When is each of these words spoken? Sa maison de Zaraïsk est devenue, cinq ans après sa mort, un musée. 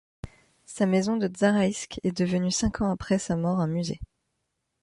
Sa 0.65 0.87
maison 0.87 1.15
de 1.15 1.29
Zaraïsk 1.37 1.99
est 2.01 2.17
devenue, 2.17 2.49
cinq 2.49 2.81
ans 2.81 2.89
après 2.89 3.19
sa 3.19 3.35
mort, 3.35 3.59
un 3.59 3.67
musée. 3.67 3.99